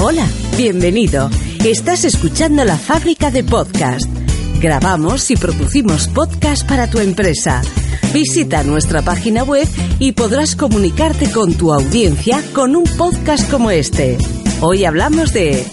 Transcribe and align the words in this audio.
Hola, 0.00 0.26
bienvenido. 0.56 1.28
Estás 1.64 2.04
escuchando 2.04 2.64
la 2.64 2.76
fábrica 2.76 3.30
de 3.30 3.44
podcast. 3.44 4.08
Grabamos 4.60 5.30
y 5.30 5.36
producimos 5.36 6.08
podcast 6.08 6.66
para 6.68 6.88
tu 6.88 6.98
empresa. 6.98 7.62
Visita 8.14 8.62
nuestra 8.62 9.02
página 9.02 9.42
web 9.42 9.68
y 9.98 10.12
podrás 10.12 10.56
comunicarte 10.56 11.30
con 11.30 11.52
tu 11.54 11.72
audiencia 11.72 12.42
con 12.54 12.74
un 12.74 12.84
podcast 12.84 13.50
como 13.50 13.70
este. 13.70 14.16
Hoy 14.62 14.84
hablamos 14.84 15.32
de... 15.32 15.66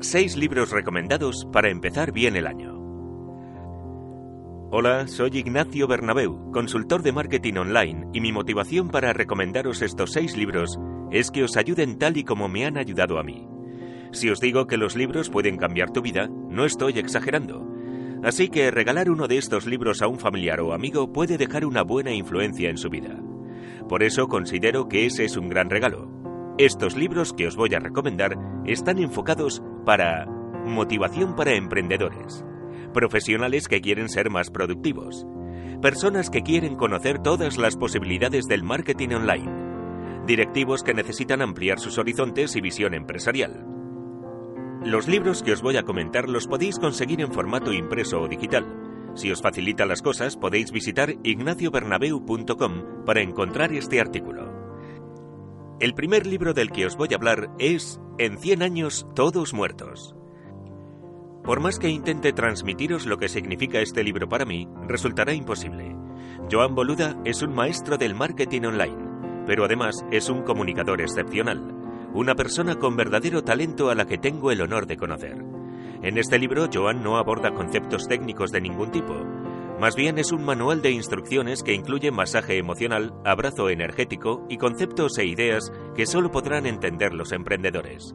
Seis 0.00 0.36
libros 0.36 0.70
recomendados 0.70 1.46
para 1.52 1.70
empezar 1.70 2.12
bien 2.12 2.36
el 2.36 2.46
año. 2.46 2.73
Hola, 4.70 5.06
soy 5.06 5.30
Ignacio 5.34 5.86
Bernabeu, 5.86 6.50
consultor 6.50 7.02
de 7.02 7.12
marketing 7.12 7.54
online, 7.54 8.08
y 8.12 8.20
mi 8.20 8.32
motivación 8.32 8.88
para 8.88 9.12
recomendaros 9.12 9.82
estos 9.82 10.12
seis 10.12 10.36
libros 10.36 10.78
es 11.12 11.30
que 11.30 11.44
os 11.44 11.56
ayuden 11.56 11.98
tal 11.98 12.16
y 12.16 12.24
como 12.24 12.48
me 12.48 12.64
han 12.64 12.76
ayudado 12.76 13.18
a 13.18 13.22
mí. 13.22 13.46
Si 14.12 14.30
os 14.30 14.40
digo 14.40 14.66
que 14.66 14.76
los 14.76 14.96
libros 14.96 15.30
pueden 15.30 15.58
cambiar 15.58 15.90
tu 15.90 16.02
vida, 16.02 16.28
no 16.28 16.64
estoy 16.64 16.98
exagerando. 16.98 17.68
Así 18.24 18.48
que 18.48 18.70
regalar 18.70 19.10
uno 19.10 19.28
de 19.28 19.36
estos 19.36 19.66
libros 19.66 20.02
a 20.02 20.08
un 20.08 20.18
familiar 20.18 20.60
o 20.60 20.72
amigo 20.72 21.12
puede 21.12 21.36
dejar 21.36 21.66
una 21.66 21.82
buena 21.82 22.12
influencia 22.12 22.70
en 22.70 22.78
su 22.78 22.88
vida. 22.88 23.20
Por 23.88 24.02
eso 24.02 24.26
considero 24.28 24.88
que 24.88 25.06
ese 25.06 25.24
es 25.24 25.36
un 25.36 25.50
gran 25.50 25.68
regalo. 25.68 26.08
Estos 26.58 26.96
libros 26.96 27.32
que 27.32 27.46
os 27.46 27.54
voy 27.54 27.74
a 27.74 27.80
recomendar 27.80 28.36
están 28.64 28.98
enfocados 28.98 29.62
para 29.84 30.26
motivación 30.64 31.36
para 31.36 31.54
emprendedores 31.54 32.44
profesionales 32.94 33.68
que 33.68 33.82
quieren 33.82 34.08
ser 34.08 34.30
más 34.30 34.48
productivos, 34.48 35.26
personas 35.82 36.30
que 36.30 36.40
quieren 36.40 36.76
conocer 36.76 37.18
todas 37.18 37.58
las 37.58 37.76
posibilidades 37.76 38.46
del 38.46 38.62
marketing 38.62 39.10
online, 39.10 40.24
directivos 40.26 40.82
que 40.82 40.94
necesitan 40.94 41.42
ampliar 41.42 41.78
sus 41.78 41.98
horizontes 41.98 42.56
y 42.56 42.62
visión 42.62 42.94
empresarial. 42.94 43.66
Los 44.82 45.08
libros 45.08 45.42
que 45.42 45.52
os 45.52 45.60
voy 45.60 45.76
a 45.76 45.82
comentar 45.82 46.30
los 46.30 46.46
podéis 46.46 46.78
conseguir 46.78 47.20
en 47.20 47.32
formato 47.32 47.72
impreso 47.72 48.22
o 48.22 48.28
digital. 48.28 48.64
Si 49.14 49.30
os 49.30 49.42
facilita 49.42 49.86
las 49.86 50.02
cosas, 50.02 50.36
podéis 50.36 50.72
visitar 50.72 51.14
ignaciobernabeu.com 51.22 53.04
para 53.04 53.20
encontrar 53.20 53.72
este 53.72 54.00
artículo. 54.00 54.52
El 55.80 55.94
primer 55.94 56.26
libro 56.26 56.54
del 56.54 56.70
que 56.70 56.86
os 56.86 56.96
voy 56.96 57.08
a 57.12 57.16
hablar 57.16 57.50
es 57.58 58.00
En 58.18 58.38
100 58.38 58.62
años, 58.62 59.06
todos 59.14 59.52
muertos. 59.52 60.16
Por 61.44 61.60
más 61.60 61.78
que 61.78 61.90
intente 61.90 62.32
transmitiros 62.32 63.04
lo 63.04 63.18
que 63.18 63.28
significa 63.28 63.78
este 63.80 64.02
libro 64.02 64.26
para 64.26 64.46
mí, 64.46 64.66
resultará 64.88 65.34
imposible. 65.34 65.94
Joan 66.50 66.74
Boluda 66.74 67.20
es 67.26 67.42
un 67.42 67.54
maestro 67.54 67.98
del 67.98 68.14
marketing 68.14 68.62
online, 68.62 69.44
pero 69.46 69.66
además 69.66 70.06
es 70.10 70.30
un 70.30 70.42
comunicador 70.42 71.02
excepcional, 71.02 71.60
una 72.14 72.34
persona 72.34 72.76
con 72.76 72.96
verdadero 72.96 73.44
talento 73.44 73.90
a 73.90 73.94
la 73.94 74.06
que 74.06 74.16
tengo 74.16 74.52
el 74.52 74.62
honor 74.62 74.86
de 74.86 74.96
conocer. 74.96 75.44
En 76.02 76.16
este 76.16 76.38
libro, 76.38 76.66
Joan 76.72 77.02
no 77.02 77.18
aborda 77.18 77.52
conceptos 77.52 78.08
técnicos 78.08 78.50
de 78.50 78.62
ningún 78.62 78.90
tipo, 78.90 79.14
más 79.78 79.96
bien 79.96 80.18
es 80.18 80.32
un 80.32 80.46
manual 80.46 80.80
de 80.80 80.92
instrucciones 80.92 81.62
que 81.62 81.74
incluye 81.74 82.10
masaje 82.10 82.56
emocional, 82.56 83.12
abrazo 83.22 83.68
energético 83.68 84.46
y 84.48 84.56
conceptos 84.56 85.18
e 85.18 85.26
ideas 85.26 85.70
que 85.94 86.06
solo 86.06 86.30
podrán 86.30 86.64
entender 86.64 87.12
los 87.12 87.32
emprendedores 87.32 88.14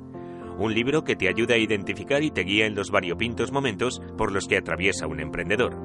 un 0.60 0.74
libro 0.74 1.06
que 1.06 1.16
te 1.16 1.30
ayuda 1.30 1.56
a 1.56 1.58
identificar 1.58 2.22
y 2.22 2.32
te 2.32 2.44
guía 2.44 2.66
en 2.66 2.76
los 2.76 2.92
variopintos 2.92 3.52
momentos 3.52 4.02
por 4.18 4.32
los 4.32 4.48
que 4.48 4.58
atraviesa 4.58 5.08
un 5.08 5.22
emprendedor. 5.22 5.78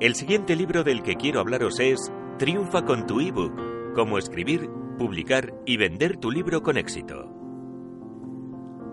El 0.00 0.16
siguiente 0.16 0.56
libro 0.56 0.82
del 0.82 1.02
que 1.02 1.14
quiero 1.14 1.38
hablaros 1.40 1.78
es 1.78 2.12
Triunfa 2.38 2.84
con 2.84 3.06
tu 3.06 3.20
ebook, 3.20 3.94
cómo 3.94 4.18
escribir, 4.18 4.68
publicar 4.98 5.54
y 5.64 5.76
vender 5.76 6.16
tu 6.16 6.32
libro 6.32 6.62
con 6.62 6.76
éxito. 6.76 7.30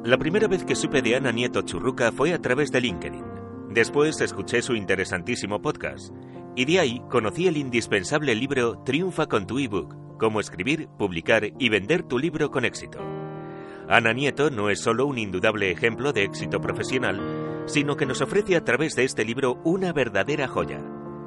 La 0.03 0.17
primera 0.17 0.47
vez 0.47 0.63
que 0.63 0.75
supe 0.75 1.01
de 1.01 1.15
Ana 1.15 1.31
Nieto 1.31 1.63
Churruca 1.63 2.11
fue 2.11 2.33
a 2.33 2.39
través 2.39 2.71
de 2.71 2.81
LinkedIn. 2.81 3.25
Después 3.69 4.21
escuché 4.21 4.61
su 4.61 4.75
interesantísimo 4.75 5.61
podcast 5.61 6.13
y 6.55 6.65
de 6.65 6.79
ahí 6.79 7.01
conocí 7.09 7.47
el 7.47 7.57
indispensable 7.57 8.35
libro 8.35 8.83
Triunfa 8.83 9.25
con 9.25 9.47
tu 9.47 9.57
ebook, 9.57 9.95
cómo 10.19 10.39
escribir, 10.39 10.87
publicar 10.99 11.45
y 11.57 11.69
vender 11.69 12.03
tu 12.03 12.19
libro 12.19 12.51
con 12.51 12.65
éxito. 12.65 13.20
Ana 13.91 14.13
Nieto 14.13 14.49
no 14.49 14.69
es 14.69 14.79
solo 14.79 15.05
un 15.05 15.17
indudable 15.17 15.69
ejemplo 15.69 16.13
de 16.13 16.23
éxito 16.23 16.61
profesional, 16.61 17.65
sino 17.65 17.97
que 17.97 18.05
nos 18.05 18.21
ofrece 18.21 18.55
a 18.55 18.63
través 18.63 18.95
de 18.95 19.03
este 19.03 19.25
libro 19.25 19.59
una 19.65 19.91
verdadera 19.91 20.47
joya. 20.47 20.79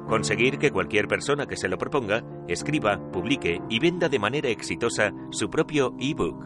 Conseguir 0.09 0.57
que 0.57 0.71
cualquier 0.71 1.07
persona 1.07 1.45
que 1.45 1.57
se 1.57 1.67
lo 1.67 1.77
proponga 1.77 2.23
escriba, 2.47 2.99
publique 3.11 3.61
y 3.69 3.77
venda 3.77 4.09
de 4.09 4.17
manera 4.17 4.49
exitosa 4.49 5.13
su 5.29 5.51
propio 5.51 5.93
ebook. 5.99 6.43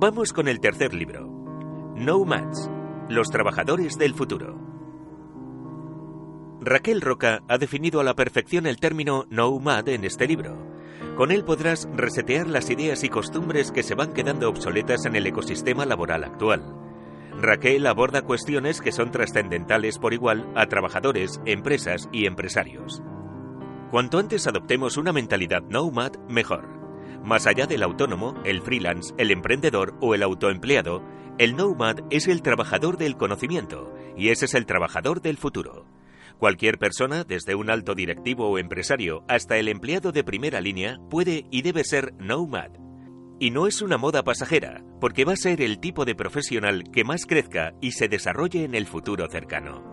Vamos 0.00 0.32
con 0.32 0.48
el 0.48 0.60
tercer 0.60 0.94
libro. 0.94 1.28
No 1.94 2.24
Mats, 2.24 2.70
los 3.10 3.28
trabajadores 3.28 3.98
del 3.98 4.14
futuro. 4.14 4.58
Raquel 6.62 7.02
Roca 7.02 7.42
ha 7.48 7.58
definido 7.58 8.00
a 8.00 8.04
la 8.04 8.14
perfección 8.14 8.66
el 8.66 8.78
término 8.78 9.26
nomad 9.28 9.86
en 9.90 10.06
este 10.06 10.26
libro 10.26 10.69
con 11.20 11.32
él 11.32 11.44
podrás 11.44 11.86
resetear 11.92 12.46
las 12.46 12.70
ideas 12.70 13.04
y 13.04 13.10
costumbres 13.10 13.72
que 13.72 13.82
se 13.82 13.94
van 13.94 14.14
quedando 14.14 14.48
obsoletas 14.48 15.04
en 15.04 15.16
el 15.16 15.26
ecosistema 15.26 15.84
laboral 15.84 16.24
actual. 16.24 16.74
Raquel 17.38 17.86
aborda 17.86 18.22
cuestiones 18.22 18.80
que 18.80 18.90
son 18.90 19.10
trascendentales 19.10 19.98
por 19.98 20.14
igual 20.14 20.50
a 20.56 20.64
trabajadores, 20.64 21.38
empresas 21.44 22.08
y 22.10 22.24
empresarios. 22.24 23.02
Cuanto 23.90 24.18
antes 24.18 24.46
adoptemos 24.46 24.96
una 24.96 25.12
mentalidad 25.12 25.60
nomad, 25.60 26.12
mejor. 26.26 26.66
Más 27.22 27.46
allá 27.46 27.66
del 27.66 27.82
autónomo, 27.82 28.40
el 28.46 28.62
freelance, 28.62 29.12
el 29.18 29.30
emprendedor 29.30 29.92
o 30.00 30.14
el 30.14 30.22
autoempleado, 30.22 31.02
el 31.36 31.54
nomad 31.54 31.96
es 32.08 32.28
el 32.28 32.40
trabajador 32.40 32.96
del 32.96 33.18
conocimiento 33.18 33.94
y 34.16 34.30
ese 34.30 34.46
es 34.46 34.54
el 34.54 34.64
trabajador 34.64 35.20
del 35.20 35.36
futuro. 35.36 35.84
Cualquier 36.40 36.78
persona, 36.78 37.22
desde 37.22 37.54
un 37.54 37.68
alto 37.68 37.94
directivo 37.94 38.48
o 38.48 38.56
empresario 38.56 39.24
hasta 39.28 39.58
el 39.58 39.68
empleado 39.68 40.10
de 40.10 40.24
primera 40.24 40.62
línea, 40.62 40.96
puede 41.10 41.44
y 41.50 41.60
debe 41.60 41.84
ser 41.84 42.14
nomad. 42.18 42.70
Y 43.38 43.50
no 43.50 43.66
es 43.66 43.82
una 43.82 43.98
moda 43.98 44.22
pasajera, 44.24 44.82
porque 45.02 45.26
va 45.26 45.34
a 45.34 45.36
ser 45.36 45.60
el 45.60 45.80
tipo 45.80 46.06
de 46.06 46.14
profesional 46.14 46.84
que 46.90 47.04
más 47.04 47.26
crezca 47.26 47.74
y 47.82 47.92
se 47.92 48.08
desarrolle 48.08 48.64
en 48.64 48.74
el 48.74 48.86
futuro 48.86 49.28
cercano. 49.28 49.84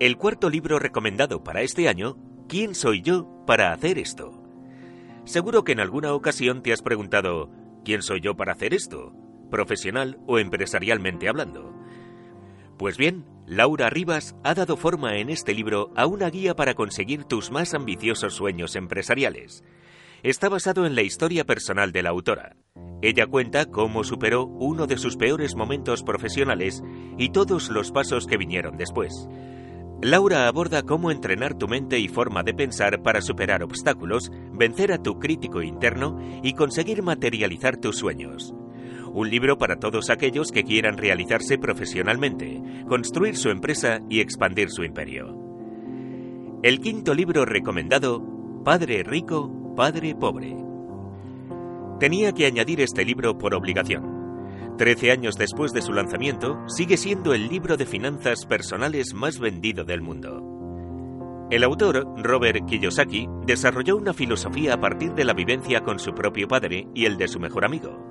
El 0.00 0.16
cuarto 0.16 0.50
libro 0.50 0.80
recomendado 0.80 1.44
para 1.44 1.62
este 1.62 1.88
año, 1.88 2.16
¿Quién 2.48 2.74
soy 2.74 3.00
yo 3.02 3.44
para 3.46 3.72
hacer 3.72 3.98
esto? 3.98 4.42
Seguro 5.24 5.62
que 5.62 5.72
en 5.72 5.80
alguna 5.80 6.12
ocasión 6.12 6.60
te 6.60 6.72
has 6.72 6.82
preguntado, 6.82 7.52
¿quién 7.84 8.02
soy 8.02 8.20
yo 8.20 8.36
para 8.36 8.52
hacer 8.52 8.74
esto? 8.74 9.12
Profesional 9.48 10.18
o 10.26 10.40
empresarialmente 10.40 11.28
hablando. 11.28 11.72
Pues 12.78 12.96
bien, 12.96 13.26
Laura 13.48 13.88
Rivas 13.88 14.36
ha 14.44 14.52
dado 14.52 14.76
forma 14.76 15.16
en 15.16 15.30
este 15.30 15.54
libro 15.54 15.90
a 15.96 16.06
una 16.06 16.28
guía 16.28 16.54
para 16.54 16.74
conseguir 16.74 17.24
tus 17.24 17.50
más 17.50 17.72
ambiciosos 17.72 18.34
sueños 18.34 18.76
empresariales. 18.76 19.64
Está 20.22 20.50
basado 20.50 20.84
en 20.84 20.94
la 20.94 21.00
historia 21.00 21.46
personal 21.46 21.90
de 21.90 22.02
la 22.02 22.10
autora. 22.10 22.56
Ella 23.00 23.26
cuenta 23.26 23.64
cómo 23.64 24.04
superó 24.04 24.44
uno 24.44 24.86
de 24.86 24.98
sus 24.98 25.16
peores 25.16 25.54
momentos 25.54 26.02
profesionales 26.02 26.82
y 27.16 27.30
todos 27.30 27.70
los 27.70 27.90
pasos 27.90 28.26
que 28.26 28.36
vinieron 28.36 28.76
después. 28.76 29.14
Laura 30.02 30.46
aborda 30.46 30.82
cómo 30.82 31.10
entrenar 31.10 31.54
tu 31.54 31.68
mente 31.68 31.98
y 31.98 32.08
forma 32.08 32.42
de 32.42 32.52
pensar 32.52 33.02
para 33.02 33.22
superar 33.22 33.62
obstáculos, 33.62 34.30
vencer 34.52 34.92
a 34.92 35.02
tu 35.02 35.18
crítico 35.18 35.62
interno 35.62 36.20
y 36.42 36.52
conseguir 36.52 37.02
materializar 37.02 37.78
tus 37.78 37.96
sueños. 37.96 38.52
Un 39.18 39.30
libro 39.30 39.58
para 39.58 39.80
todos 39.80 40.10
aquellos 40.10 40.52
que 40.52 40.62
quieran 40.62 40.96
realizarse 40.96 41.58
profesionalmente, 41.58 42.62
construir 42.86 43.36
su 43.36 43.48
empresa 43.48 43.98
y 44.08 44.20
expandir 44.20 44.70
su 44.70 44.84
imperio. 44.84 45.34
El 46.62 46.78
quinto 46.78 47.14
libro 47.14 47.44
recomendado, 47.44 48.22
Padre 48.64 49.02
Rico, 49.02 49.74
Padre 49.74 50.14
Pobre. 50.14 50.54
Tenía 51.98 52.30
que 52.30 52.46
añadir 52.46 52.80
este 52.80 53.04
libro 53.04 53.36
por 53.36 53.56
obligación. 53.56 54.76
Trece 54.78 55.10
años 55.10 55.34
después 55.34 55.72
de 55.72 55.82
su 55.82 55.92
lanzamiento, 55.92 56.62
sigue 56.68 56.96
siendo 56.96 57.34
el 57.34 57.48
libro 57.48 57.76
de 57.76 57.86
finanzas 57.86 58.46
personales 58.46 59.14
más 59.14 59.40
vendido 59.40 59.84
del 59.84 60.00
mundo. 60.00 61.48
El 61.50 61.64
autor, 61.64 62.06
Robert 62.22 62.66
Kiyosaki, 62.66 63.26
desarrolló 63.44 63.96
una 63.96 64.12
filosofía 64.12 64.74
a 64.74 64.80
partir 64.80 65.14
de 65.14 65.24
la 65.24 65.32
vivencia 65.32 65.80
con 65.80 65.98
su 65.98 66.14
propio 66.14 66.46
padre 66.46 66.86
y 66.94 67.06
el 67.06 67.16
de 67.16 67.26
su 67.26 67.40
mejor 67.40 67.64
amigo. 67.64 68.07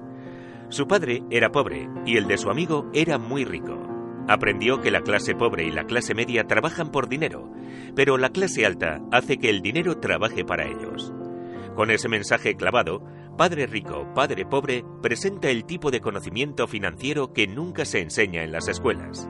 Su 0.70 0.88
padre 0.88 1.24
era 1.30 1.52
pobre 1.52 1.90
y 2.06 2.18
el 2.18 2.28
de 2.28 2.38
su 2.38 2.50
amigo 2.50 2.90
era 2.94 3.18
muy 3.18 3.46
rico. 3.46 3.78
Aprendió 4.28 4.82
que 4.82 4.92
la 4.92 5.02
clase 5.02 5.34
pobre 5.34 5.66
y 5.66 5.72
la 5.72 5.86
clase 5.86 6.14
media 6.14 6.46
trabajan 6.46 6.92
por 6.92 7.08
dinero, 7.08 7.50
pero 7.96 8.18
la 8.18 8.30
clase 8.30 8.66
alta 8.66 9.02
hace 9.12 9.38
que 9.38 9.50
el 9.50 9.62
dinero 9.62 10.00
trabaje 10.00 10.44
para 10.44 10.66
ellos. 10.66 11.14
Con 11.76 11.92
ese 11.92 12.10
mensaje 12.10 12.56
clavado, 12.56 13.04
Padre 13.38 13.68
Rico, 13.68 14.12
Padre 14.14 14.46
Pobre 14.46 14.84
presenta 15.02 15.50
el 15.50 15.64
tipo 15.64 15.92
de 15.92 16.02
conocimiento 16.02 16.68
financiero 16.68 17.32
que 17.32 17.48
nunca 17.48 17.86
se 17.86 18.02
enseña 18.02 18.44
en 18.44 18.52
las 18.52 18.68
escuelas 18.68 19.30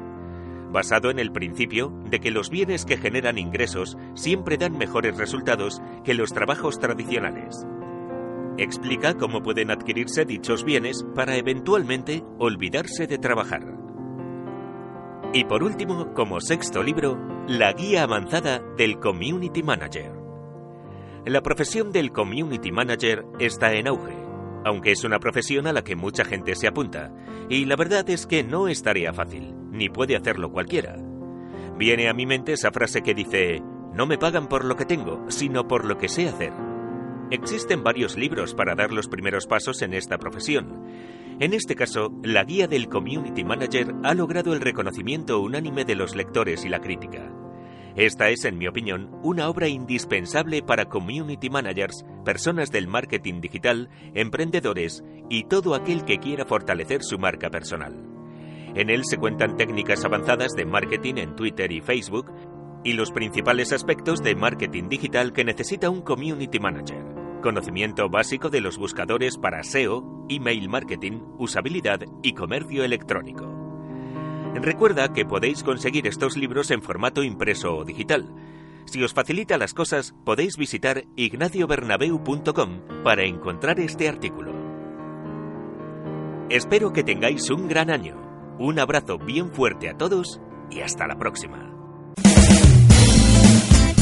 basado 0.71 1.09
en 1.09 1.19
el 1.19 1.31
principio 1.31 1.93
de 2.09 2.19
que 2.19 2.31
los 2.31 2.49
bienes 2.49 2.85
que 2.85 2.97
generan 2.97 3.37
ingresos 3.37 3.97
siempre 4.15 4.57
dan 4.57 4.77
mejores 4.77 5.17
resultados 5.17 5.81
que 6.03 6.13
los 6.13 6.33
trabajos 6.33 6.79
tradicionales. 6.79 7.65
Explica 8.57 9.13
cómo 9.15 9.43
pueden 9.43 9.69
adquirirse 9.69 10.25
dichos 10.25 10.63
bienes 10.63 11.05
para 11.13 11.35
eventualmente 11.35 12.23
olvidarse 12.39 13.05
de 13.05 13.17
trabajar. 13.17 13.77
Y 15.33 15.43
por 15.43 15.63
último, 15.63 16.13
como 16.13 16.41
sexto 16.41 16.81
libro, 16.81 17.17
la 17.47 17.73
guía 17.73 18.03
avanzada 18.03 18.59
del 18.77 18.99
Community 18.99 19.61
Manager. 19.61 20.11
La 21.25 21.41
profesión 21.41 21.91
del 21.91 22.11
Community 22.11 22.71
Manager 22.71 23.25
está 23.37 23.73
en 23.73 23.87
auge, 23.87 24.15
aunque 24.65 24.91
es 24.91 25.03
una 25.03 25.19
profesión 25.19 25.67
a 25.67 25.73
la 25.73 25.83
que 25.83 25.95
mucha 25.95 26.25
gente 26.25 26.55
se 26.55 26.67
apunta, 26.67 27.13
y 27.49 27.65
la 27.65 27.75
verdad 27.75 28.09
es 28.09 28.25
que 28.25 28.43
no 28.43 28.67
es 28.67 28.81
tarea 28.81 29.13
fácil 29.13 29.53
ni 29.71 29.89
puede 29.89 30.15
hacerlo 30.15 30.51
cualquiera. 30.51 30.97
Viene 31.77 32.09
a 32.09 32.13
mi 32.13 32.25
mente 32.25 32.53
esa 32.53 32.71
frase 32.71 33.01
que 33.03 33.13
dice, 33.13 33.61
no 33.93 34.07
me 34.07 34.17
pagan 34.17 34.47
por 34.47 34.65
lo 34.65 34.75
que 34.75 34.85
tengo, 34.85 35.25
sino 35.29 35.67
por 35.67 35.85
lo 35.85 35.97
que 35.97 36.09
sé 36.09 36.27
hacer. 36.27 36.66
Existen 37.29 37.83
varios 37.83 38.15
libros 38.15 38.53
para 38.53 38.73
dar 38.73 38.93
los 38.93 39.09
primeros 39.09 39.47
pasos 39.47 39.81
en 39.81 39.93
esta 39.93 40.17
profesión. 40.17 40.85
En 41.39 41.53
este 41.53 41.75
caso, 41.75 42.09
la 42.23 42.45
guía 42.45 42.67
del 42.67 42.87
Community 42.87 43.43
Manager 43.43 43.93
ha 44.03 44.13
logrado 44.13 44.53
el 44.53 44.61
reconocimiento 44.61 45.41
unánime 45.41 45.83
de 45.83 45.95
los 45.95 46.15
lectores 46.15 46.63
y 46.63 46.69
la 46.69 46.79
crítica. 46.79 47.29
Esta 47.97 48.29
es, 48.29 48.45
en 48.45 48.57
mi 48.57 48.67
opinión, 48.67 49.09
una 49.23 49.49
obra 49.49 49.67
indispensable 49.67 50.61
para 50.61 50.85
community 50.85 51.49
managers, 51.49 52.05
personas 52.23 52.71
del 52.71 52.87
marketing 52.87 53.41
digital, 53.41 53.89
emprendedores 54.13 55.03
y 55.29 55.43
todo 55.45 55.75
aquel 55.75 56.05
que 56.05 56.19
quiera 56.19 56.45
fortalecer 56.45 57.03
su 57.03 57.19
marca 57.19 57.49
personal. 57.49 57.93
En 58.73 58.89
él 58.89 59.03
se 59.03 59.17
cuentan 59.17 59.57
técnicas 59.57 60.05
avanzadas 60.05 60.53
de 60.53 60.65
marketing 60.65 61.15
en 61.17 61.35
Twitter 61.35 61.71
y 61.71 61.81
Facebook 61.81 62.31
y 62.83 62.93
los 62.93 63.11
principales 63.11 63.73
aspectos 63.73 64.21
de 64.21 64.35
marketing 64.35 64.87
digital 64.87 65.33
que 65.33 65.43
necesita 65.43 65.89
un 65.89 66.01
community 66.01 66.59
manager. 66.59 67.16
Conocimiento 67.41 68.09
básico 68.09 68.49
de 68.49 68.61
los 68.61 68.77
buscadores 68.77 69.37
para 69.37 69.63
SEO, 69.63 70.25
email 70.27 70.69
marketing, 70.69 71.21
usabilidad 71.37 71.99
y 72.23 72.33
comercio 72.33 72.83
electrónico. 72.83 73.45
Recuerda 74.55 75.13
que 75.13 75.25
podéis 75.25 75.63
conseguir 75.63 76.07
estos 76.07 76.35
libros 76.35 76.71
en 76.71 76.81
formato 76.81 77.23
impreso 77.23 77.75
o 77.75 77.85
digital. 77.85 78.33
Si 78.85 79.03
os 79.03 79.13
facilita 79.13 79.57
las 79.57 79.73
cosas, 79.73 80.15
podéis 80.25 80.57
visitar 80.57 81.03
ignaciobernabeu.com 81.15 83.03
para 83.03 83.23
encontrar 83.23 83.79
este 83.79 84.09
artículo. 84.09 84.53
Espero 86.49 86.91
que 86.91 87.03
tengáis 87.03 87.49
un 87.51 87.67
gran 87.67 87.91
año. 87.91 88.15
Un 88.57 88.79
abrazo 88.79 89.19
bien 89.19 89.51
fuerte 89.51 89.89
a 89.89 89.97
todos 89.97 90.41
y 90.71 90.79
hasta 90.79 91.05
la 91.05 91.17
próxima. 91.17 91.71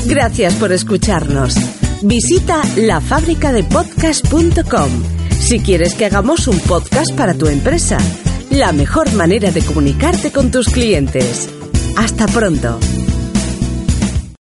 Gracias 0.05 0.55
por 0.55 0.71
escucharnos. 0.71 1.84
Visita 2.01 2.61
lafabricadepodcast.com 2.75 5.15
si 5.45 5.59
quieres 5.59 5.93
que 5.93 6.05
hagamos 6.05 6.47
un 6.47 6.59
podcast 6.59 7.15
para 7.15 7.35
tu 7.35 7.45
empresa. 7.45 7.99
La 8.49 8.71
mejor 8.71 9.13
manera 9.13 9.51
de 9.51 9.61
comunicarte 9.61 10.31
con 10.31 10.49
tus 10.49 10.69
clientes. 10.69 11.47
Hasta 11.97 12.25
pronto. 12.25 12.79